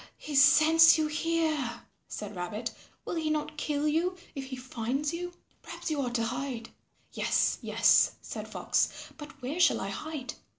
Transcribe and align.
"He 0.17 0.33
scents 0.33 0.97
you 0.97 1.05
here," 1.05 1.83
said 2.07 2.35
Rabbit, 2.35 2.71
"will 3.05 3.13
he 3.13 3.29
not 3.29 3.55
kill 3.55 3.87
you 3.87 4.17
if 4.33 4.45
he 4.45 4.55
finds 4.55 5.13
you? 5.13 5.31
Perhaps 5.61 5.91
you 5.91 6.01
ought 6.01 6.15
to 6.15 6.23
hide." 6.25 6.69
"Yes, 7.13 7.59
yes," 7.61 8.13
said 8.19 8.47
Fox, 8.47 8.89
"but 9.19 9.39
where 9.43 9.59
shall 9.59 9.79
I 9.79 9.89
hide?" 9.89 10.33